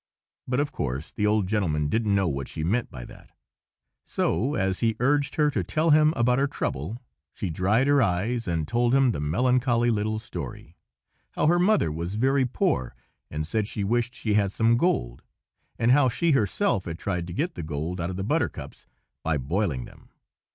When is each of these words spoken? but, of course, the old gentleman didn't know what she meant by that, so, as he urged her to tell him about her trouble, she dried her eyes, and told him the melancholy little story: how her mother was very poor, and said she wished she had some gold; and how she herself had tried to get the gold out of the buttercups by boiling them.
but, 0.47 0.59
of 0.59 0.71
course, 0.71 1.11
the 1.11 1.27
old 1.27 1.45
gentleman 1.45 1.87
didn't 1.87 2.15
know 2.15 2.27
what 2.27 2.47
she 2.47 2.63
meant 2.63 2.89
by 2.89 3.05
that, 3.05 3.29
so, 4.03 4.55
as 4.55 4.79
he 4.79 4.95
urged 4.99 5.35
her 5.35 5.51
to 5.51 5.63
tell 5.63 5.91
him 5.91 6.11
about 6.15 6.39
her 6.39 6.47
trouble, 6.47 6.97
she 7.35 7.51
dried 7.51 7.85
her 7.85 8.01
eyes, 8.01 8.47
and 8.47 8.67
told 8.67 8.95
him 8.95 9.11
the 9.11 9.19
melancholy 9.19 9.91
little 9.91 10.17
story: 10.17 10.75
how 11.33 11.45
her 11.45 11.59
mother 11.59 11.91
was 11.91 12.15
very 12.15 12.47
poor, 12.47 12.95
and 13.29 13.45
said 13.45 13.67
she 13.67 13.83
wished 13.83 14.15
she 14.15 14.33
had 14.33 14.51
some 14.51 14.75
gold; 14.75 15.21
and 15.77 15.91
how 15.91 16.09
she 16.09 16.31
herself 16.31 16.85
had 16.85 16.97
tried 16.97 17.27
to 17.27 17.31
get 17.33 17.53
the 17.53 17.61
gold 17.61 18.01
out 18.01 18.09
of 18.09 18.15
the 18.17 18.23
buttercups 18.23 18.87
by 19.21 19.37
boiling 19.37 19.85
them. 19.85 20.09